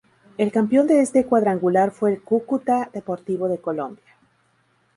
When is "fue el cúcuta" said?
1.91-2.89